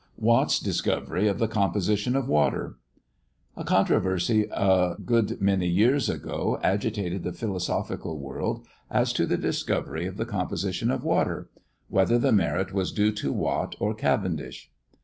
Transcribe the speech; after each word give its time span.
WATT'S 0.17 0.57
DISCOVERY 0.59 1.27
OF 1.27 1.37
THE 1.37 1.47
COMPOSITION 1.47 2.15
OF 2.15 2.27
WATER. 2.27 2.75
A 3.55 3.63
controversy 3.63 4.47
a 4.51 4.95
good 5.05 5.39
many 5.39 5.67
years 5.67 6.09
ago 6.09 6.59
agitated 6.63 7.21
the 7.21 7.31
philosophical 7.31 8.17
world, 8.17 8.65
as 8.89 9.13
to 9.13 9.27
the 9.27 9.37
discovery 9.37 10.07
of 10.07 10.17
the 10.17 10.25
Composition 10.25 10.89
of 10.89 11.03
Water 11.03 11.51
whether 11.87 12.17
the 12.17 12.31
merit 12.31 12.73
was 12.73 12.91
due 12.91 13.11
to 13.11 13.31
Watt 13.31 13.75
or 13.79 13.93
Cavendish. 13.93 14.71